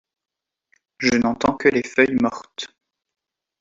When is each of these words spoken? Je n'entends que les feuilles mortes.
Je 0.97 1.15
n'entends 1.15 1.53
que 1.57 1.69
les 1.69 1.83
feuilles 1.83 2.17
mortes. 2.19 2.75